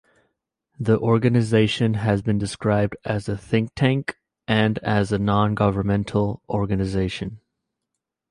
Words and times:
The 0.79 0.97
organization 0.97 1.93
has 1.93 2.23
been 2.23 2.39
described 2.39 2.97
as 3.05 3.29
a 3.29 3.37
think 3.37 3.75
tank 3.75 4.17
and 4.47 4.79
as 4.79 5.11
a 5.11 5.19
non-governmental 5.19 6.41
organization. 6.49 7.39